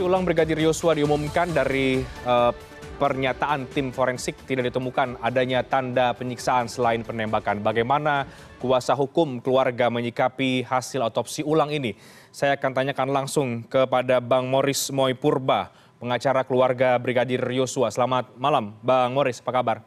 [0.00, 2.52] Otopsi ulang Brigadir Yosua diumumkan dari eh,
[2.96, 7.60] pernyataan tim forensik tidak ditemukan adanya tanda penyiksaan selain penembakan.
[7.60, 8.24] Bagaimana
[8.64, 11.92] kuasa hukum keluarga menyikapi hasil otopsi ulang ini?
[12.32, 15.68] Saya akan tanyakan langsung kepada Bang Moris Moy Purba,
[16.00, 17.92] pengacara keluarga Brigadir Yosua.
[17.92, 19.84] Selamat malam, Bang Moris, apa kabar?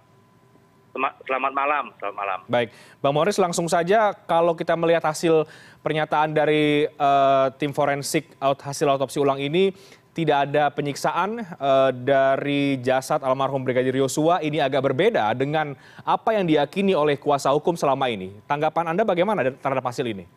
[1.26, 2.40] Selamat malam, selamat malam.
[2.46, 2.70] Baik,
[3.02, 5.50] Bang Moris langsung saja kalau kita melihat hasil
[5.82, 9.74] pernyataan dari uh, tim forensik hasil otopsi ulang ini
[10.14, 15.74] tidak ada penyiksaan uh, dari jasad almarhum Brigadir Yosua ini agak berbeda dengan
[16.06, 18.38] apa yang diyakini oleh kuasa hukum selama ini.
[18.46, 20.30] Tanggapan Anda bagaimana terhadap hasil ini?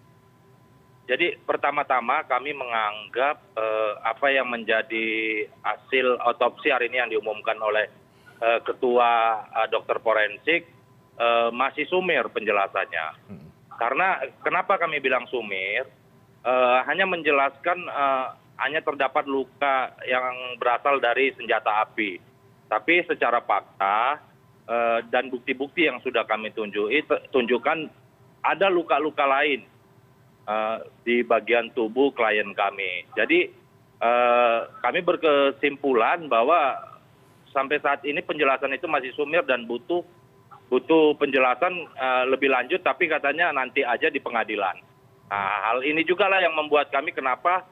[1.06, 5.06] Jadi pertama-tama kami menganggap uh, apa yang menjadi
[5.62, 7.86] hasil otopsi hari ini yang diumumkan oleh
[8.42, 10.66] uh, ketua uh, dokter forensik
[11.20, 13.06] uh, masih sumir penjelasannya.
[13.28, 13.48] Hmm.
[13.76, 15.86] Karena kenapa kami bilang sumir?
[16.46, 22.16] Uh, hanya menjelaskan uh, hanya terdapat luka yang berasal dari senjata api.
[22.66, 24.18] Tapi secara fakta
[24.66, 26.50] uh, dan bukti-bukti yang sudah kami
[27.30, 27.78] tunjukkan
[28.42, 29.62] ada luka-luka lain
[30.48, 33.06] uh, di bagian tubuh klien kami.
[33.14, 33.52] Jadi
[34.00, 36.80] uh, kami berkesimpulan bahwa
[37.52, 40.02] sampai saat ini penjelasan itu masih sumir dan butuh
[40.66, 41.86] butuh penjelasan
[42.26, 44.74] lebih lanjut tapi katanya nanti aja di pengadilan.
[45.30, 47.62] Nah, hal ini juga lah yang membuat kami kenapa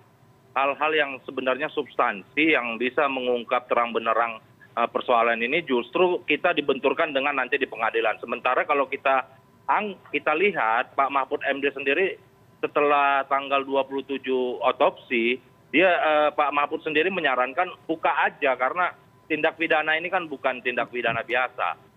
[0.54, 4.38] hal-hal yang sebenarnya substansi yang bisa mengungkap terang benerang
[4.78, 8.16] uh, persoalan ini justru kita dibenturkan dengan nanti di pengadilan.
[8.22, 9.26] Sementara kalau kita
[9.66, 12.16] ang, kita lihat Pak Mahfud MD sendiri
[12.62, 14.24] setelah tanggal 27
[14.62, 15.36] otopsi,
[15.74, 18.94] dia uh, Pak Mahfud sendiri menyarankan buka aja karena
[19.26, 21.94] tindak pidana ini kan bukan tindak pidana biasa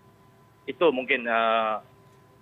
[0.68, 1.74] itu mungkin eh,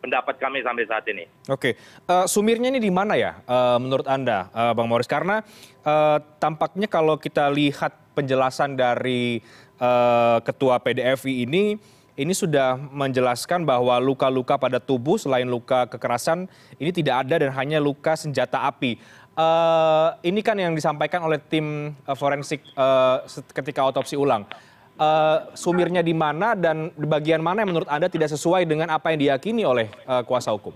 [0.00, 1.24] pendapat kami sampai saat ini.
[1.50, 1.74] Oke,
[2.06, 5.08] uh, sumirnya ini di mana ya uh, menurut Anda, uh, Bang Morris?
[5.08, 5.42] Karena
[5.82, 9.44] uh, tampaknya kalau kita lihat penjelasan dari
[9.80, 11.76] uh, Ketua PDFI ini,
[12.16, 16.48] ini sudah menjelaskan bahwa luka-luka pada tubuh selain luka kekerasan
[16.80, 18.96] ini tidak ada dan hanya luka senjata api.
[19.36, 23.20] Uh, ini kan yang disampaikan oleh tim uh, forensik uh,
[23.52, 24.48] ketika otopsi ulang.
[24.96, 29.12] Eh, sumirnya di mana dan di bagian mana yang menurut anda tidak sesuai dengan apa
[29.12, 30.72] yang diyakini oleh uh, kuasa hukum?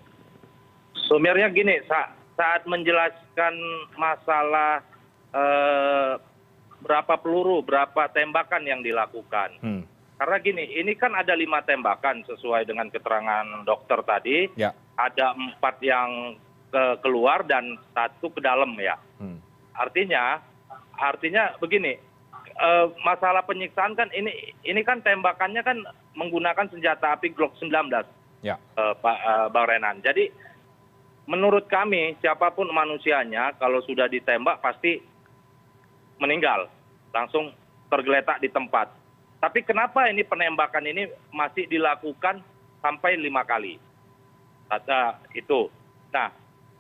[1.09, 3.57] Sumirnya gini, saat, saat menjelaskan
[3.97, 4.85] masalah
[5.33, 6.21] uh,
[6.85, 9.57] berapa peluru, berapa tembakan yang dilakukan.
[9.65, 9.89] Hmm.
[10.21, 14.53] Karena gini, ini kan ada lima tembakan sesuai dengan keterangan dokter tadi.
[14.53, 14.77] Ya.
[15.01, 16.37] Ada empat yang
[16.69, 19.01] ke keluar dan satu ke dalam ya.
[19.17, 19.41] Hmm.
[19.73, 20.45] Artinya,
[21.01, 22.10] artinya begini, Eh,
[23.01, 25.81] masalah penyiksaan kan ini ini kan tembakannya kan
[26.13, 27.73] menggunakan senjata api Glock 19
[28.45, 28.61] ya.
[28.77, 30.05] uh, Pak uh, Bang Renan.
[30.05, 30.29] Jadi
[31.25, 35.01] menurut kami siapa pun manusianya kalau sudah ditembak pasti
[36.21, 36.69] meninggal
[37.17, 37.55] langsung
[37.89, 38.93] tergeletak di tempat.
[39.41, 42.45] Tapi kenapa ini penembakan ini masih dilakukan
[42.85, 43.81] sampai lima kali?
[44.69, 45.73] Kata itu.
[46.13, 46.29] Nah,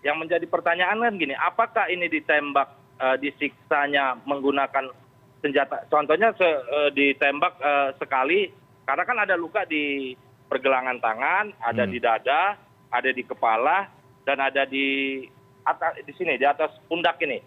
[0.04, 2.69] yang menjadi pertanyaan kan gini, apakah ini ditembak
[3.16, 4.92] disiksanya menggunakan
[5.40, 5.88] senjata.
[5.88, 8.48] Contohnya eh, ditembak eh, sekali
[8.84, 10.14] karena kan ada luka di
[10.50, 11.92] pergelangan tangan ada hmm.
[11.92, 12.42] di dada
[12.90, 13.86] ada di kepala
[14.26, 15.22] dan ada di
[15.62, 17.40] atas di sini di atas pundak ini.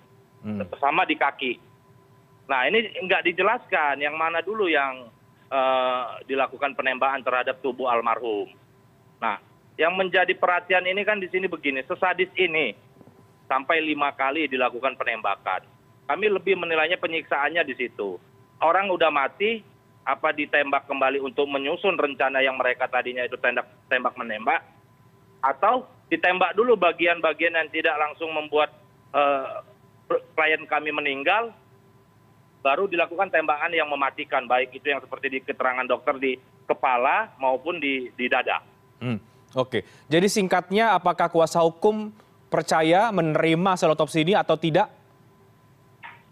[0.44, 0.60] Hmm.
[0.76, 1.56] sama di kaki.
[2.52, 5.08] Nah ini nggak dijelaskan yang mana dulu yang
[5.48, 8.52] uh, dilakukan penembakan terhadap tubuh almarhum.
[9.24, 9.40] Nah
[9.80, 12.76] yang menjadi perhatian ini kan di sini begini sesadis ini
[13.48, 15.64] sampai lima kali dilakukan penembakan
[16.08, 18.20] kami lebih menilainya penyiksaannya di situ
[18.64, 19.64] orang udah mati
[20.04, 24.62] apa ditembak kembali untuk menyusun rencana yang mereka tadinya itu tembak tembak menembak
[25.40, 28.76] atau ditembak dulu bagian-bagian yang tidak langsung membuat
[29.16, 29.64] uh,
[30.36, 31.56] klien kami meninggal
[32.64, 37.80] baru dilakukan tembakan yang mematikan baik itu yang seperti di keterangan dokter di kepala maupun
[37.80, 38.64] di di dada.
[39.04, 39.20] Hmm,
[39.54, 42.10] Oke, jadi singkatnya apakah kuasa hukum
[42.50, 44.90] percaya menerima hasil otopsi ini atau tidak?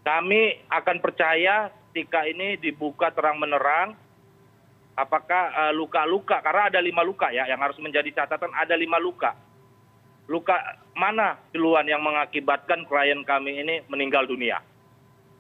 [0.01, 3.93] Kami akan percaya ketika ini dibuka terang menerang
[4.97, 8.97] apakah eh, luka luka karena ada lima luka ya yang harus menjadi catatan ada lima
[8.97, 9.37] luka.
[10.29, 10.55] Luka
[10.95, 14.63] mana duluan yang mengakibatkan klien kami ini meninggal dunia?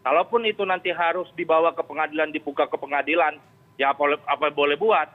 [0.01, 3.37] Kalaupun itu nanti harus dibawa ke pengadilan dibuka ke pengadilan
[3.79, 5.07] ya apa, apa boleh buat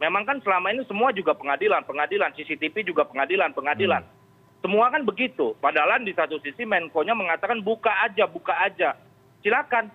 [0.00, 4.02] memang kan selama ini semua juga pengadilan pengadilan CCTV juga pengadilan pengadilan.
[4.02, 4.17] Hmm
[4.58, 8.98] semua kan begitu padahal di satu sisi menkonya mengatakan buka aja buka aja
[9.42, 9.90] silakan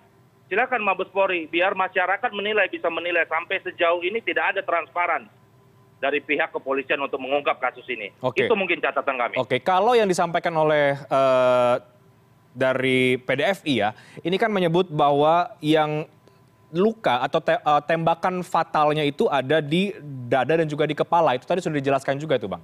[0.48, 5.28] silakan mabes polri biar masyarakat menilai bisa menilai sampai sejauh ini tidak ada transparan
[6.04, 8.12] dari pihak kepolisian untuk mengungkap kasus ini.
[8.20, 8.44] Oke.
[8.44, 9.40] Itu mungkin catatan kami.
[9.40, 11.80] Oke, kalau yang disampaikan oleh uh,
[12.54, 16.06] dari pdfi ya ini kan menyebut bahwa yang
[16.74, 17.42] luka atau
[17.86, 19.94] tembakan fatalnya itu ada di
[20.30, 22.62] dada dan juga di kepala itu tadi sudah dijelaskan juga itu bang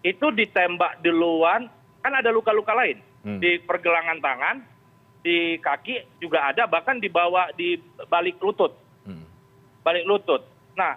[0.00, 1.68] itu ditembak duluan
[2.00, 4.56] kan ada luka luka lain di pergelangan tangan
[5.20, 7.76] di kaki juga ada bahkan dibawa di
[8.08, 8.72] balik lutut.
[9.84, 10.42] Balik lutut.
[10.76, 10.96] Nah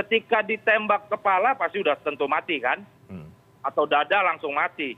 [0.00, 2.80] ketika ditembak kepala pasti sudah tentu mati kan?
[3.60, 4.96] Atau dada langsung mati.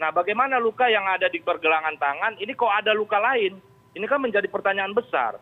[0.00, 2.32] Nah bagaimana luka yang ada di pergelangan tangan?
[2.40, 3.60] Ini kok ada luka lain?
[3.92, 5.36] Ini kan menjadi pertanyaan besar.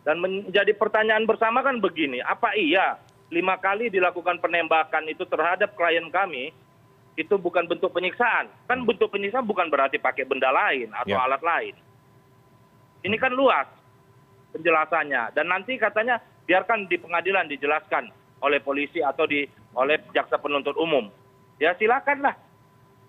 [0.00, 2.96] Dan menjadi pertanyaan bersama kan begini apa iya
[3.30, 6.50] lima kali dilakukan penembakan itu terhadap klien kami
[7.14, 8.50] itu bukan bentuk penyiksaan.
[8.66, 11.74] Kan bentuk penyiksaan bukan berarti pakai benda lain atau alat lain.
[13.06, 13.70] Ini kan luas
[14.50, 15.32] penjelasannya.
[15.32, 18.10] Dan nanti katanya biarkan di pengadilan dijelaskan
[18.42, 19.46] oleh polisi atau di
[19.78, 21.06] oleh jaksa penuntut umum.
[21.62, 22.34] Ya silakanlah.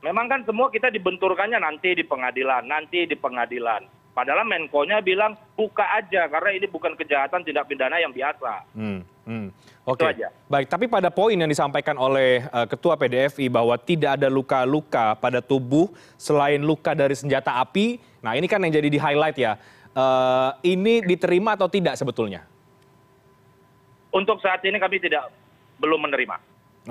[0.02, 3.86] Memang kan semua kita dibenturkannya nanti di pengadilan nanti di pengadilan.
[4.12, 8.68] Padahal menko-nya bilang buka aja karena ini bukan kejahatan tindak pidana yang biasa
[9.86, 10.04] oke.
[10.50, 15.40] Baik tapi pada poin yang disampaikan oleh ketua pdfi bahwa tidak ada luka luka pada
[15.40, 18.02] tubuh selain luka dari senjata api.
[18.26, 19.56] Nah ini kan yang jadi di highlight ya
[20.66, 22.44] ini diterima atau tidak sebetulnya?
[24.12, 25.32] Untuk saat ini kami tidak
[25.78, 26.36] belum menerima.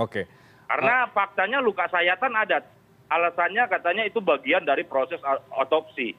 [0.01, 0.25] Oke.
[0.71, 2.63] Karena faktanya luka sayatan ada.
[3.11, 5.19] Alasannya katanya itu bagian dari proses
[5.51, 6.15] otopsi.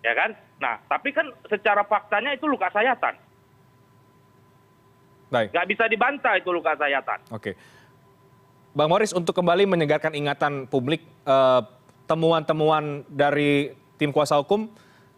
[0.00, 0.32] Ya kan?
[0.58, 3.14] Nah tapi kan secara faktanya itu luka sayatan
[5.32, 7.18] nggak bisa dibantah itu luka sayatan.
[7.32, 7.56] Oke.
[8.76, 11.00] Bang moris untuk kembali menyegarkan ingatan publik
[12.04, 14.68] temuan temuan dari tim kuasa hukum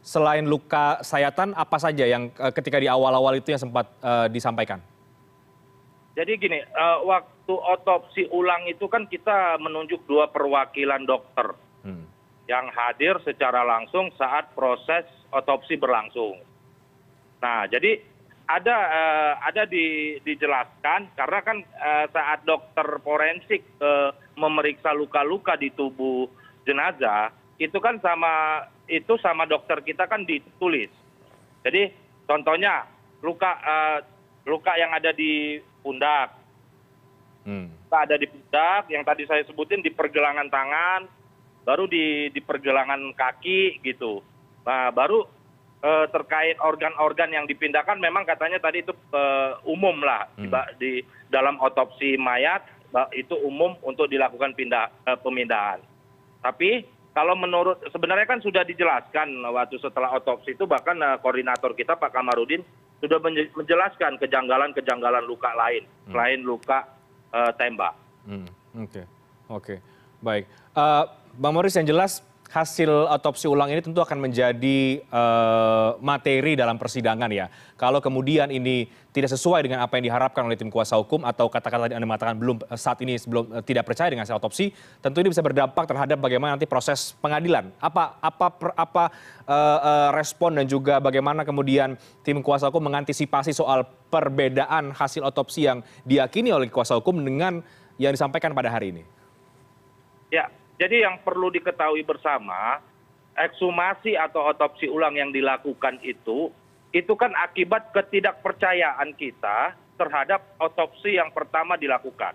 [0.04, 3.90] selain luka sayatan apa saja yang ketika di awal awal itu yang sempat
[4.30, 4.78] disampaikan?
[6.14, 6.62] Jadi gini
[7.02, 11.58] waktu otopsi ulang itu kan kita menunjuk dua perwakilan dokter
[12.44, 16.38] yang hadir secara langsung saat proses otopsi berlangsung.
[17.42, 17.98] Nah jadi
[18.44, 18.76] ada
[19.40, 19.64] ada
[20.20, 21.58] dijelaskan karena kan
[22.12, 23.64] saat dokter forensik
[24.36, 26.28] memeriksa luka luka di tubuh
[26.68, 30.92] jenazah itu kan sama itu sama dokter kita kan ditulis.
[31.64, 31.88] Jadi
[32.28, 32.84] contohnya
[33.24, 33.56] luka
[34.44, 36.36] luka yang ada di pundak.
[37.48, 41.00] Luka ada di pundak yang tadi saya sebutin di pergelangan tangan
[41.64, 44.20] baru di di pergelangan kaki gitu.
[44.68, 45.24] Nah baru
[45.84, 48.96] terkait organ organ yang dipindahkan memang katanya tadi itu
[49.68, 50.24] umum lah.
[50.80, 52.64] Di dalam otopsi mayat
[53.12, 54.56] itu umum untuk dilakukan
[55.20, 55.82] pemindahan.
[56.40, 62.10] Tapi kalau menurut sebenarnya kan sudah dijelaskan waktu setelah otopsi itu bahkan koordinator kita pak
[62.10, 62.64] kamarudin
[63.04, 63.20] sudah
[63.52, 66.88] menjelaskan kejanggalan kejanggalan luka lain selain luka
[67.60, 67.92] tembak.
[68.72, 69.02] Oke
[69.52, 69.74] oke.
[70.24, 70.48] Baik.
[71.34, 75.02] Bang moris yang jelas hasil otopsi ulang ini tentu akan menjadi
[75.98, 77.50] materi dalam persidangan ya.
[77.74, 81.90] Kalau kemudian ini tidak sesuai dengan apa yang diharapkan oleh tim kuasa hukum atau katakanlah
[81.90, 84.70] anda mengatakan belum saat ini sebelum tidak percaya dengan hasil otopsi
[85.02, 87.74] tentu ini bisa berdampak terhadap bagaimana nanti proses pengadilan.
[87.82, 89.04] Apa apa
[90.14, 93.82] respon dan juga bagaimana kemudian tim kuasa hukum mengantisipasi soal
[94.14, 97.66] perbedaan hasil otopsi yang diakini oleh kuasa hukum dengan
[97.98, 99.02] yang disampaikan pada hari ini?
[100.30, 100.50] Ya
[100.80, 102.82] jadi yang perlu diketahui bersama
[103.34, 106.50] ekshumasi atau otopsi ulang yang dilakukan itu
[106.94, 112.34] itu kan akibat ketidakpercayaan kita terhadap otopsi yang pertama dilakukan.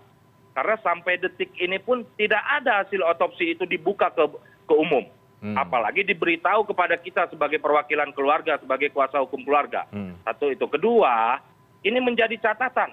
[0.52, 4.24] Karena sampai detik ini pun tidak ada hasil otopsi itu dibuka ke
[4.68, 5.08] ke umum.
[5.56, 9.88] Apalagi diberitahu kepada kita sebagai perwakilan keluarga sebagai kuasa hukum keluarga.
[10.20, 10.68] Satu itu.
[10.68, 11.40] Kedua
[11.80, 12.92] ini menjadi catatan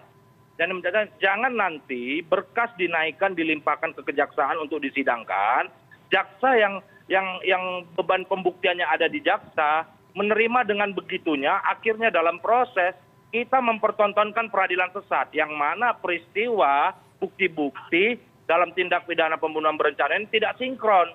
[0.58, 0.74] dan
[1.22, 5.70] jangan nanti berkas dinaikkan dilimpahkan ke kejaksaan untuk disidangkan.
[6.10, 9.86] Jaksa yang yang yang beban pembuktiannya ada di jaksa
[10.18, 12.98] menerima dengan begitunya akhirnya dalam proses
[13.30, 15.30] kita mempertontonkan peradilan sesat.
[15.30, 18.06] Yang mana peristiwa bukti bukti
[18.50, 21.14] dalam tindak pidana pembunuhan berencana ini tidak sinkron.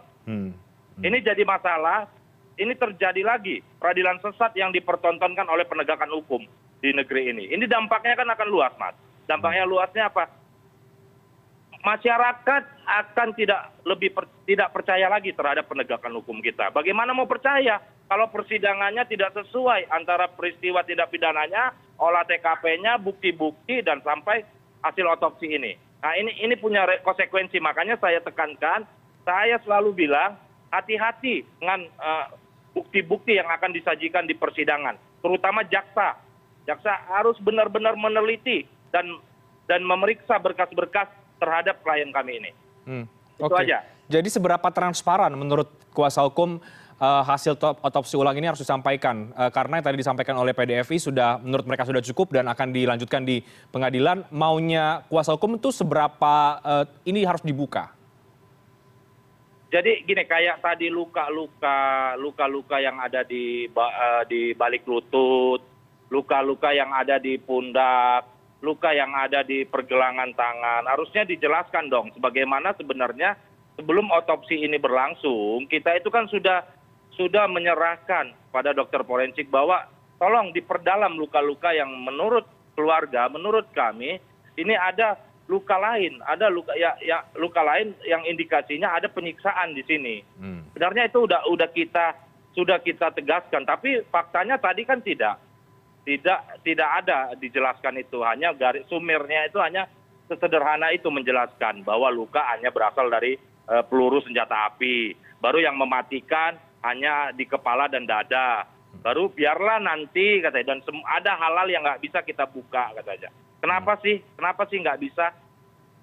[1.03, 2.07] Ini jadi masalah
[2.63, 3.59] ini terjadi lagi.
[3.59, 6.47] Peradilan sesat yang dipertontonkan oleh penegakan hukum
[6.79, 7.51] di negeri ini.
[7.51, 8.95] Ini dampaknya kan akan luas mas
[9.27, 10.29] dampaknya luasnya apa?
[11.83, 14.15] Masyarakat akan tidak lebih
[14.47, 16.71] tidak percaya lagi terhadap penegakan hukum kita.
[16.71, 23.35] Bagaimana mau percaya kalau persidangannya tidak sesuai antara peristiwa tindak pidananya olah tkp nya bukti
[23.35, 24.47] bukti dan sampai
[24.87, 25.75] hasil otopsi ini?
[26.07, 27.59] Nah ini ini punya konsekuensi.
[27.59, 28.87] Makanya saya tekankan
[29.27, 30.39] saya selalu bilang
[30.71, 31.91] hati hati dengan
[32.71, 36.15] bukti bukti yang akan disajikan di persidangan terutama jaksa.
[36.63, 39.19] Jaksa harus benar benar meneliti dan
[39.67, 41.09] dan memeriksa berkas berkas
[41.41, 42.51] terhadap klien kami ini.
[43.41, 43.83] Itu aja.
[44.07, 46.61] Jadi seberapa transparan menurut kuasa hukum
[47.03, 49.35] hasil otopsi ulang ini harus disampaikan?
[49.51, 53.43] Karena yang tadi disampaikan oleh pdfi sudah menurut mereka sudah cukup dan akan dilanjutkan di
[53.75, 54.29] pengadilan.
[54.31, 56.63] Maunya kuasa hukum itu seberapa
[57.03, 57.91] ini harus dibuka?
[59.73, 63.65] Jadi gini kayak tadi luka luka luka luka yang ada di
[64.29, 65.65] di balik lutut
[66.13, 68.29] luka luka yang ada di pundak
[68.63, 70.87] luka yang ada di pergelangan tangan.
[70.87, 73.35] Harusnya dijelaskan dong sebagaimana sebenarnya
[73.77, 76.63] sebelum otopsi ini berlangsung kita itu kan sudah
[77.19, 79.85] sudah menyerahkan pada dokter forensik bahwa
[80.17, 82.47] tolong diperdalam luka luka yang menurut
[82.79, 84.17] keluarga menurut kami
[84.57, 85.19] ini ada
[85.51, 90.23] luka lain ada luka ya, ya luka lain yang indikasinya ada penyiksaan di sini.
[90.39, 90.65] Hmm.
[90.73, 92.17] sebenarnya itu udah udah kita
[92.53, 95.41] sudah kita tegaskan tapi faktanya tadi kan tidak
[96.03, 99.87] tidak tidak ada dijelaskan itu hanya garis sumirnya itu hanya
[100.27, 103.39] sesederhana itu menjelaskan bahwa luka hanya berasal dari
[103.71, 108.67] uh, peluru senjata api baru yang mematikan hanya di kepala dan dada
[109.03, 113.31] baru biarlah nanti katanya dan ada hal-hal yang nggak bisa kita buka katanya
[113.63, 115.31] kenapa sih kenapa sih nggak bisa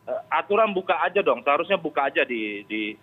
[0.07, 2.95] uh, aturan buka aja dong seharusnya buka aja di di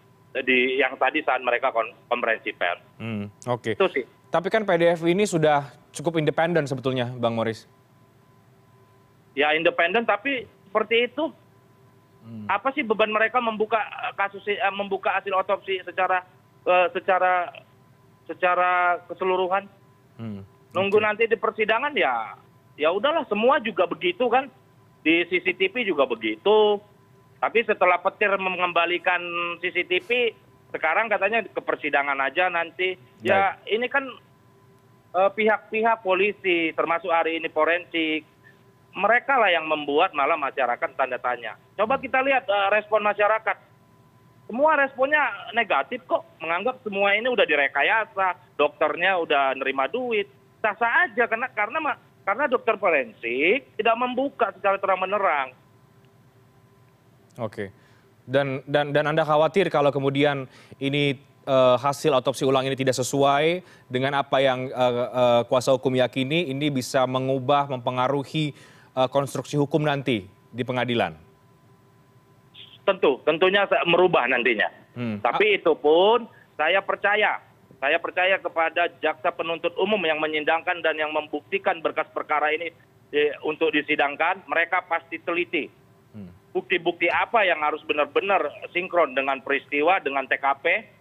[0.44, 1.72] di yang tadi saat mereka
[2.10, 2.82] konferensi pers.
[3.00, 3.72] Hmm, Oke.
[3.72, 3.74] Okay.
[3.78, 4.04] Itu sih.
[4.36, 5.64] Tapi kan PDF ini sudah
[5.96, 7.64] cukup independen sebetulnya, Bang Morris.
[9.32, 11.32] Ya independen, tapi seperti itu.
[12.20, 12.44] Hmm.
[12.44, 13.80] Apa sih beban mereka membuka
[14.12, 16.20] kasus eh, membuka hasil otopsi secara
[16.68, 17.48] uh, secara
[18.26, 19.70] secara keseluruhan
[20.18, 20.42] hmm.
[20.74, 22.34] nunggu nanti di persidangan ya
[22.74, 24.50] ya udahlah semua juga begitu kan
[25.06, 26.82] di CCTV juga begitu
[27.38, 29.22] tapi setelah petir mengembalikan
[29.62, 30.34] CCTV
[30.74, 34.10] sekarang katanya ke persidangan aja nanti ya ini kan
[35.14, 38.26] eh, pihak-pihak polisi termasuk hari ini forensik
[38.96, 41.60] mereka lah yang membuat malah masyarakat tanda tanya.
[41.76, 43.52] Coba kita lihat uh, respon masyarakat.
[44.48, 45.20] Semua responnya
[45.52, 46.24] negatif kok.
[46.40, 50.32] Menganggap semua ini udah direkayasa dokternya udah nerima duit.
[50.64, 51.92] Sah sah aja karena karena
[52.24, 55.52] karena dokter forensik tidak membuka secara terang menerang
[57.40, 57.70] oke.
[58.26, 60.50] Dan dan dan anda khawatir kalau kemudian
[60.82, 61.14] ini
[61.54, 66.74] hasil otopsi ulang ini tidak sesuai dengan apa yang uh, uh, kuasa hukum yakini ini
[66.74, 68.50] bisa mengubah mempengaruhi
[68.98, 71.14] uh, konstruksi hukum nanti di pengadilan?
[72.82, 74.88] Tentu tentunya merubah nantinya.
[74.96, 75.20] Hmm.
[75.20, 76.24] tapi itu pun
[76.56, 77.44] saya percaya.
[77.76, 82.72] Saya percaya kepada jaksa penuntut umum yang menyindangkan dan yang membuktikan berkas perkara ini
[83.12, 84.48] eh, untuk disidangkan.
[84.48, 85.68] Mereka pasti teliti.
[86.16, 86.32] Hmm.
[86.56, 90.95] bukti-bukti apa yang harus benar-benar sinkron dengan peristiwa dengan TKP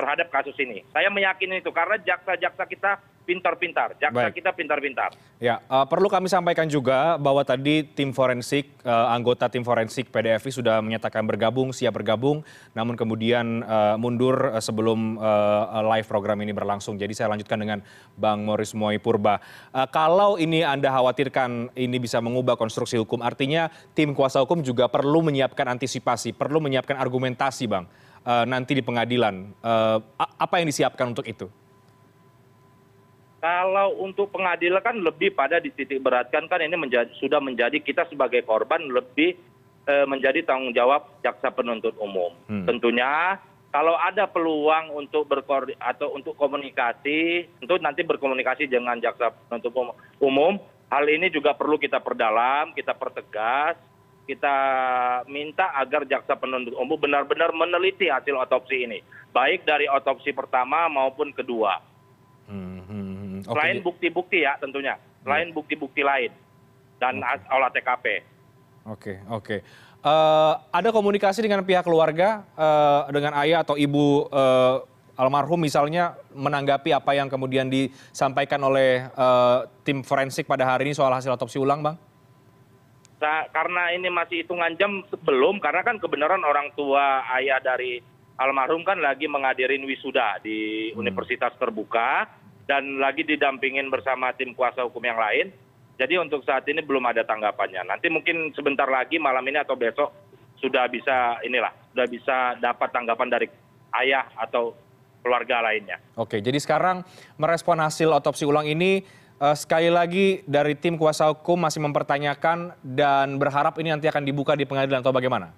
[0.00, 0.80] terhadap kasus ini.
[0.96, 2.92] Saya meyakini itu karena jaksa-jaksa kita
[3.30, 8.10] pintar pintar jaksa kita pintar pintar ya uh, perlu kami sampaikan juga bahwa tadi tim
[8.10, 12.42] forensik uh, anggota tim forensik pdfi sudah menyatakan bergabung siap bergabung.
[12.74, 16.98] Namun kemudian uh, mundur sebelum uh, live program ini berlangsung.
[16.98, 17.78] Jadi saya lanjutkan dengan
[18.18, 19.38] bang Morris Moi Purba.
[19.70, 24.90] Uh, kalau ini anda khawatirkan ini bisa mengubah konstruksi hukum artinya tim kuasa hukum juga
[24.90, 27.84] perlu menyiapkan antisipasi perlu menyiapkan argumentasi bang
[28.26, 31.48] nanti di pengadilan uh, apa yang disiapkan untuk itu
[33.40, 38.44] kalau untuk pengadilan kan lebih pada dititik beratkan kan ini menjadi, sudah menjadi kita sebagai
[38.44, 39.32] korban lebih
[39.88, 42.36] e, menjadi tanggung jawab jaksa penuntut umum.
[42.52, 42.68] Hmm.
[42.68, 43.40] Tentunya
[43.72, 49.72] kalau ada peluang untuk berkoordinasi atau untuk komunikasi, tentu nanti berkomunikasi dengan jaksa penuntut
[50.20, 50.60] umum.
[50.92, 53.80] Hal ini juga perlu kita perdalam, kita pertegas,
[54.30, 54.54] kita
[55.26, 59.02] minta agar jaksa penuntut umum benar-benar meneliti hasil otopsi ini,
[59.34, 61.82] baik dari otopsi pertama maupun kedua.
[62.46, 64.94] Hmm, hmm selain bukti bukti ya tentunya.
[65.26, 66.30] Selain bukti bukti lain
[67.00, 68.06] dan olah tkp
[68.84, 69.56] oke oke.
[70.00, 74.80] Uh, ada komunikasi dengan pihak keluarga uh, dengan ayah atau ibu uh,
[75.12, 81.12] almarhum misalnya menanggapi apa yang kemudian disampaikan oleh uh, tim forensik pada hari ini soal
[81.12, 81.96] hasil otopsi ulang bang
[83.28, 88.00] karena ini masih hitungan jam sebelum karena kan kebenaran orang tua ayah dari
[88.40, 90.96] almarhum kan lagi menghadirin wisuda di hmm.
[90.96, 92.24] universitas terbuka
[92.64, 95.52] dan lagi didampingin bersama tim kuasa hukum yang lain.
[96.00, 97.84] Jadi untuk saat ini belum ada tanggapannya.
[97.84, 100.08] Nanti mungkin sebentar lagi malam ini atau besok
[100.56, 103.46] sudah bisa inilah sudah bisa dapat tanggapan dari
[104.00, 104.72] ayah atau
[105.20, 106.00] keluarga lainnya.
[106.16, 107.04] Oke jadi sekarang
[107.36, 109.04] merespon hasil otopsi ulang ini
[109.40, 114.68] sekali lagi dari tim kuasa hukum masih mempertanyakan dan berharap ini nanti akan dibuka di
[114.68, 115.48] pengadilan atau bagaimana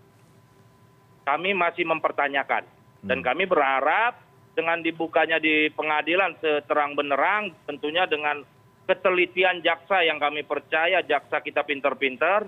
[1.26, 2.62] kami masih mempertanyakan
[3.02, 3.26] dan hmm.
[3.26, 4.22] kami berharap
[4.54, 8.46] dengan dibukanya di pengadilan seterang benerang tentunya dengan
[8.86, 12.46] ketelitian jaksa yang kami percaya jaksa kita pinter pinter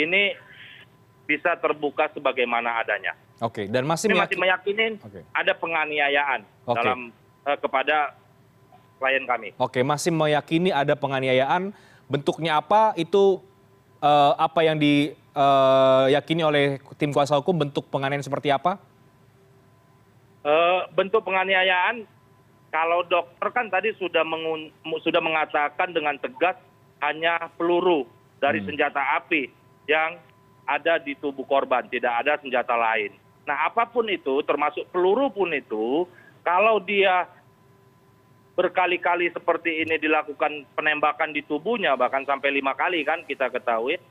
[0.00, 0.32] ini
[1.28, 5.20] bisa terbuka sebagaimana adanya Oke, dan masih, Ini masih meyaki- meyakini Oke.
[5.28, 6.76] ada penganiayaan Oke.
[6.80, 7.12] dalam
[7.44, 8.16] eh, kepada
[8.98, 9.54] klien kami.
[9.56, 11.70] Oke, masih meyakini ada penganiayaan.
[12.10, 12.92] Bentuknya apa?
[12.98, 13.40] Itu
[14.02, 17.54] eh, apa yang diyakini oleh tim kuasa hukum?
[17.54, 18.76] Bentuk penganiayaan seperti apa?
[20.42, 22.04] Eh, bentuk penganiayaan
[22.68, 26.58] kalau dokter kan tadi sudah mengun- sudah mengatakan dengan tegas
[27.00, 28.04] hanya peluru
[28.42, 29.48] dari senjata api
[29.88, 30.20] yang
[30.68, 33.16] ada di tubuh korban, tidak ada senjata lain.
[33.48, 36.04] Nah, apa pun itu termasuk peluru pun itu
[36.44, 37.24] kalau dia
[38.58, 44.02] berkali-kali seperti ini dilakukan penembakan di tubuhnya bahkan sampai lima kali kan kita ketahui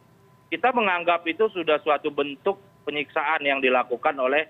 [0.48, 2.56] kita menganggap itu sudah suatu bentuk
[2.88, 4.48] penyiksaan yang dilakukan oleh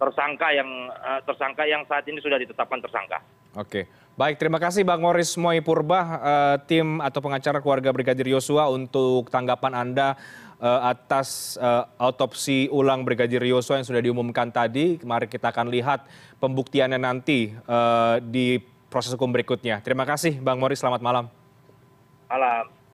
[0.00, 3.20] tersangka yang eh, tersangka yang saat ini sudah ditetapkan tersangka.
[3.52, 3.84] Oke,
[4.16, 4.40] baik.
[4.40, 9.76] Terima kasih Bang Moris Moi Purba, eh, tim atau pengacara keluarga Brigadir Yosua untuk tanggapan
[9.76, 10.16] Anda
[10.56, 11.60] eh, atas
[12.00, 14.96] autopsi ulang Brigadir Yosua yang sudah diumumkan tadi.
[15.04, 16.08] Mari kita akan lihat
[16.40, 17.52] pembuktiannya nanti
[18.26, 19.80] di proses hukum berikutnya.
[19.80, 21.24] Terima kasih Bang Moris, selamat malam.
[22.28, 22.81] Malam.